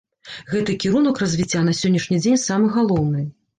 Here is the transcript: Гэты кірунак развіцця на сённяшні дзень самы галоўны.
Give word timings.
Гэты 0.53 0.75
кірунак 0.83 1.21
развіцця 1.25 1.61
на 1.69 1.77
сённяшні 1.81 2.21
дзень 2.25 2.43
самы 2.47 2.75
галоўны. 2.81 3.25